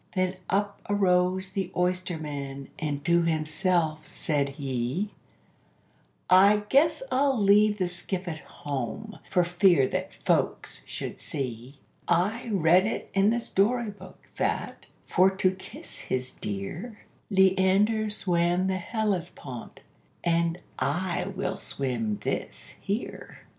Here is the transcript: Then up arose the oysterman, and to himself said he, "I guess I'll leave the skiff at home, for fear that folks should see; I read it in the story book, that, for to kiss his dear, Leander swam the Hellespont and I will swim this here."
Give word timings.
Then 0.15 0.37
up 0.49 0.81
arose 0.89 1.49
the 1.49 1.71
oysterman, 1.77 2.69
and 2.79 3.05
to 3.05 3.21
himself 3.21 4.07
said 4.07 4.49
he, 4.49 5.11
"I 6.27 6.63
guess 6.69 7.03
I'll 7.11 7.39
leave 7.39 7.77
the 7.77 7.87
skiff 7.87 8.27
at 8.27 8.39
home, 8.39 9.19
for 9.29 9.43
fear 9.43 9.85
that 9.89 10.11
folks 10.25 10.81
should 10.87 11.19
see; 11.19 11.77
I 12.07 12.49
read 12.51 12.87
it 12.87 13.11
in 13.13 13.29
the 13.29 13.39
story 13.39 13.91
book, 13.91 14.17
that, 14.37 14.87
for 15.05 15.29
to 15.35 15.51
kiss 15.51 15.99
his 15.99 16.31
dear, 16.31 17.01
Leander 17.29 18.09
swam 18.09 18.65
the 18.65 18.77
Hellespont 18.77 19.81
and 20.23 20.59
I 20.79 21.27
will 21.35 21.57
swim 21.57 22.17
this 22.23 22.77
here." 22.81 23.41